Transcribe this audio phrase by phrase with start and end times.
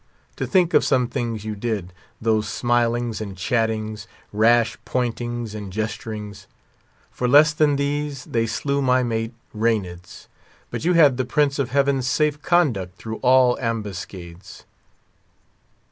[0.37, 6.47] To think of some things you did—those smilings and chattings, rash pointings and gesturings.
[7.11, 10.27] For less than these, they slew my mate, Raneds;
[10.71, 14.63] but you had the Prince of Heaven's safe conduct through all ambuscades."